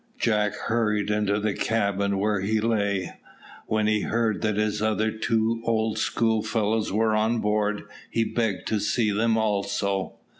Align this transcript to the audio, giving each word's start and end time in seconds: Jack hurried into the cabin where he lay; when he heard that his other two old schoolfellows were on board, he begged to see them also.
Jack 0.17 0.55
hurried 0.55 1.11
into 1.11 1.39
the 1.39 1.53
cabin 1.53 2.17
where 2.17 2.39
he 2.39 2.59
lay; 2.59 3.13
when 3.67 3.85
he 3.85 4.01
heard 4.01 4.41
that 4.41 4.55
his 4.57 4.81
other 4.81 5.11
two 5.11 5.61
old 5.63 5.99
schoolfellows 5.99 6.91
were 6.91 7.15
on 7.15 7.37
board, 7.37 7.83
he 8.09 8.23
begged 8.23 8.65
to 8.65 8.79
see 8.79 9.11
them 9.11 9.37
also. 9.37 10.17